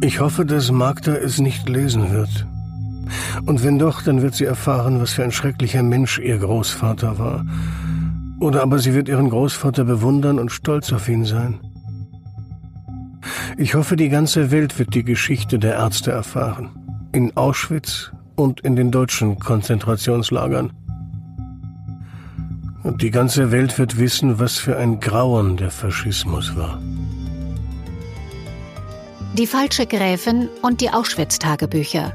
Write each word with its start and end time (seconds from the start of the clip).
Ich 0.00 0.20
hoffe, 0.20 0.44
dass 0.44 0.70
Magda 0.70 1.14
es 1.14 1.38
nicht 1.38 1.68
lesen 1.68 2.10
wird. 2.10 2.46
Und 3.46 3.62
wenn 3.62 3.78
doch, 3.78 4.02
dann 4.02 4.22
wird 4.22 4.34
sie 4.34 4.44
erfahren, 4.44 5.00
was 5.00 5.12
für 5.12 5.24
ein 5.24 5.32
schrecklicher 5.32 5.82
Mensch 5.82 6.18
ihr 6.18 6.38
Großvater 6.38 7.18
war. 7.18 7.46
Oder 8.40 8.62
aber 8.62 8.78
sie 8.78 8.94
wird 8.94 9.08
ihren 9.08 9.30
Großvater 9.30 9.84
bewundern 9.84 10.38
und 10.38 10.50
stolz 10.50 10.92
auf 10.92 11.08
ihn 11.08 11.24
sein. 11.24 11.60
Ich 13.56 13.74
hoffe, 13.74 13.96
die 13.96 14.08
ganze 14.08 14.50
Welt 14.50 14.78
wird 14.78 14.94
die 14.94 15.04
Geschichte 15.04 15.58
der 15.58 15.74
Ärzte 15.74 16.10
erfahren. 16.10 16.70
In 17.12 17.36
Auschwitz 17.36 18.12
und 18.36 18.60
in 18.60 18.76
den 18.76 18.90
deutschen 18.90 19.38
Konzentrationslagern. 19.38 20.72
Und 22.82 23.00
die 23.00 23.10
ganze 23.10 23.50
Welt 23.50 23.78
wird 23.78 23.98
wissen, 23.98 24.38
was 24.38 24.58
für 24.58 24.76
ein 24.76 25.00
Grauen 25.00 25.56
der 25.56 25.70
Faschismus 25.70 26.56
war. 26.56 26.78
Die 29.36 29.48
falsche 29.48 29.84
Gräfin 29.84 30.48
und 30.62 30.80
die 30.80 30.90
Auschwitz-Tagebücher 30.90 32.12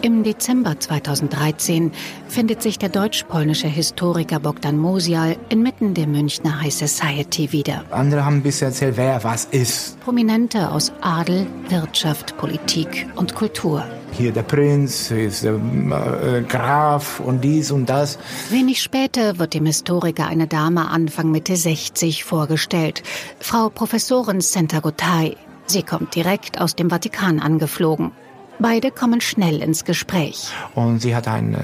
Im 0.00 0.22
Dezember 0.22 0.78
2013 0.78 1.90
findet 2.28 2.62
sich 2.62 2.78
der 2.78 2.88
deutsch-polnische 2.88 3.66
Historiker 3.66 4.38
Bogdan 4.38 4.78
Mosial 4.78 5.36
inmitten 5.48 5.94
der 5.94 6.06
Münchner 6.06 6.60
High 6.60 6.72
Society 6.72 7.50
wieder. 7.50 7.84
Andere 7.90 8.24
haben 8.24 8.42
bisher 8.42 8.68
erzählt, 8.68 8.96
wer 8.96 9.24
was 9.24 9.46
ist. 9.46 9.98
Prominente 9.98 10.70
aus 10.70 10.92
Adel, 11.00 11.48
Wirtschaft, 11.68 12.36
Politik 12.36 13.08
und 13.16 13.34
Kultur. 13.34 13.84
Hier 14.12 14.30
der 14.30 14.44
Prinz, 14.44 15.08
hier 15.08 15.26
ist 15.26 15.42
der 15.42 15.54
äh, 15.54 16.42
Graf 16.42 17.18
und 17.18 17.42
dies 17.42 17.72
und 17.72 17.86
das. 17.86 18.20
Wenig 18.50 18.80
später 18.80 19.40
wird 19.40 19.52
dem 19.54 19.66
Historiker 19.66 20.28
eine 20.28 20.46
Dame 20.46 20.88
Anfang 20.90 21.32
Mitte 21.32 21.56
60 21.56 22.22
vorgestellt. 22.22 23.02
Frau 23.40 23.68
Professorin 23.68 24.40
Senta 24.42 24.78
Gotay. 24.78 25.36
Sie 25.66 25.82
kommt 25.82 26.14
direkt 26.14 26.60
aus 26.60 26.76
dem 26.76 26.88
Vatikan 26.88 27.40
angeflogen. 27.40 28.12
Beide 28.58 28.90
kommen 28.90 29.20
schnell 29.20 29.62
ins 29.62 29.84
Gespräch. 29.84 30.50
Und 30.74 31.00
sie 31.00 31.14
hat 31.14 31.28
ein 31.28 31.54
äh, 31.54 31.58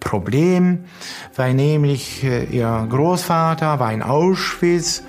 Problem, 0.00 0.84
weil 1.34 1.54
nämlich 1.54 2.22
äh, 2.22 2.44
ihr 2.44 2.86
Großvater 2.88 3.80
war 3.80 3.92
in 3.92 4.02
Auschwitz 4.02 5.02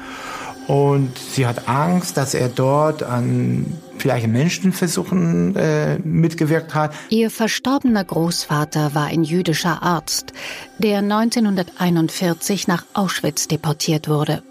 und 0.68 1.16
sie 1.18 1.46
hat 1.46 1.68
Angst, 1.68 2.18
dass 2.18 2.34
er 2.34 2.50
dort 2.50 3.04
an 3.04 3.78
vielleicht 3.98 4.28
Menschenversuchen 4.28 5.56
äh, 5.56 6.00
mitgewirkt 6.00 6.74
hat. 6.74 6.94
Ihr 7.10 7.30
verstorbener 7.30 8.04
Großvater 8.04 8.96
war 8.96 9.06
ein 9.06 9.24
jüdischer 9.24 9.84
Arzt, 9.84 10.34
der 10.80 11.00
1941 11.00 12.68
nach 12.68 12.86
Auschwitz 12.94 13.48
deportiert 13.48 14.10
wurde. 14.10 14.44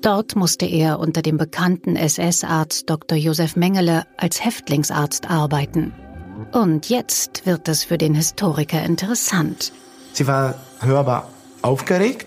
Dort 0.00 0.36
musste 0.36 0.66
er 0.66 0.98
unter 0.98 1.22
dem 1.22 1.36
bekannten 1.36 1.96
SS-Arzt 1.96 2.88
Dr. 2.88 3.16
Josef 3.16 3.56
Mengele 3.56 4.04
als 4.16 4.44
Häftlingsarzt 4.44 5.30
arbeiten. 5.30 5.92
Und 6.52 6.88
jetzt 6.88 7.46
wird 7.46 7.68
es 7.68 7.84
für 7.84 7.98
den 7.98 8.14
Historiker 8.14 8.82
interessant. 8.82 9.72
Sie 10.12 10.26
war 10.26 10.54
hörbar 10.80 11.28
aufgeregt. 11.62 12.26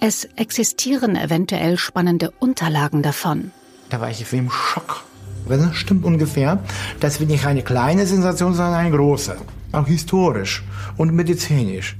Es 0.00 0.24
existieren 0.36 1.16
eventuell 1.16 1.78
spannende 1.78 2.30
Unterlagen 2.38 3.02
davon. 3.02 3.52
Da 3.90 4.00
war 4.00 4.10
ich 4.10 4.32
im 4.32 4.50
Schock. 4.50 5.04
Das 5.48 5.76
stimmt 5.76 6.04
ungefähr. 6.04 6.62
Das 7.00 7.20
wird 7.20 7.30
nicht 7.30 7.46
eine 7.46 7.62
kleine 7.62 8.06
Sensation, 8.06 8.54
sondern 8.54 8.74
eine 8.74 8.96
große. 8.96 9.36
Auch 9.72 9.86
historisch 9.86 10.62
und 10.96 11.12
medizinisch. 11.12 11.96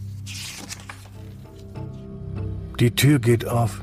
Die 2.81 2.91
Tür 2.91 3.19
geht 3.19 3.47
auf. 3.47 3.81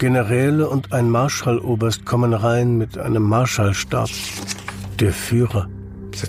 Generäle 0.00 0.66
und 0.66 0.94
ein 0.94 1.10
Marschalloberst 1.10 2.06
kommen 2.06 2.32
rein 2.32 2.78
mit 2.78 2.96
einem 2.96 3.22
Marschallstab. 3.22 4.08
Der 4.98 5.12
Führer. 5.12 5.68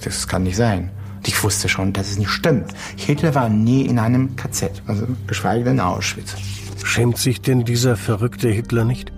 Das 0.04 0.28
kann 0.28 0.44
nicht 0.44 0.58
sein. 0.58 0.92
Ich 1.26 1.42
wusste 1.42 1.70
schon, 1.70 1.94
dass 1.94 2.10
es 2.10 2.18
nicht 2.18 2.32
stimmt. 2.32 2.74
Hitler 2.98 3.34
war 3.34 3.48
nie 3.48 3.86
in 3.86 3.98
einem 3.98 4.36
KZ, 4.36 4.84
also 4.88 5.08
geschweige 5.26 5.64
denn 5.64 5.76
in 5.76 5.80
Auschwitz. 5.80 6.36
Schämt 6.84 7.18
sich 7.18 7.40
denn 7.40 7.64
dieser 7.64 7.96
verrückte 7.96 8.50
Hitler 8.50 8.84
nicht? 8.84 9.14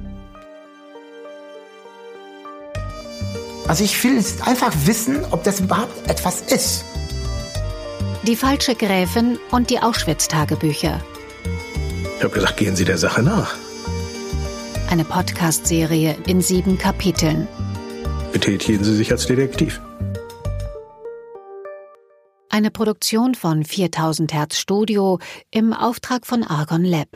Also 3.67 3.83
ich 3.83 4.03
will 4.03 4.23
einfach 4.45 4.72
wissen, 4.85 5.22
ob 5.31 5.44
das 5.44 5.61
überhaupt 5.61 6.07
etwas 6.07 6.41
ist. 6.41 6.85
Die 8.28 8.35
falsche 8.35 8.75
Gräfin 8.75 9.39
und 9.49 9.72
die 9.72 9.79
Auschwitz-Tagebücher. 9.79 11.01
Ich 12.17 12.23
habe 12.23 12.35
gesagt, 12.35 12.57
gehen 12.57 12.75
Sie 12.75 12.85
der 12.85 12.99
Sache 12.99 13.23
nach 13.23 13.55
eine 14.93 15.05
Podcast-Serie 15.05 16.15
in 16.27 16.39
sieben 16.39 16.77
Kapiteln. 16.77 17.47
Betätigen 18.31 18.83
Sie 18.83 18.93
sich 18.95 19.11
als 19.11 19.25
Detektiv. 19.25 19.81
Eine 22.47 22.69
Produktion 22.69 23.33
von 23.33 23.65
4000 23.65 24.31
Hertz 24.31 24.59
Studio 24.59 25.17
im 25.49 25.73
Auftrag 25.73 26.27
von 26.27 26.43
Argon 26.43 26.85
Lab. 26.85 27.07